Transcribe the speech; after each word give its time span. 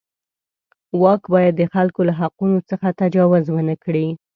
واک 1.01 1.21
باید 1.33 1.53
د 1.57 1.63
خلکو 1.73 2.01
له 2.09 2.13
حقونو 2.21 2.57
څخه 2.69 2.87
تجاوز 3.01 3.45
ونه 3.51 3.75
کړي. 3.83 4.07